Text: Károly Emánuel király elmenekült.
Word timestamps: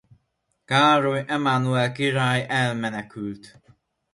Károly 0.65 1.23
Emánuel 1.27 1.91
király 1.91 2.45
elmenekült. 2.49 3.61